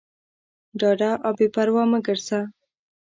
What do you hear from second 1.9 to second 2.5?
مه ګرځه.